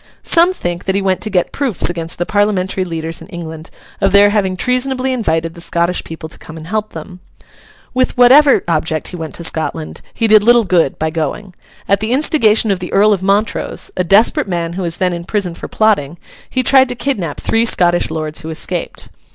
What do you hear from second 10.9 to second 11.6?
by going.